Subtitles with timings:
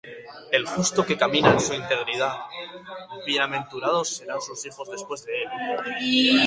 [0.51, 2.35] El justo que camina en su integridad,
[3.23, 6.39] Bienaventurados serán sus hijos después de él.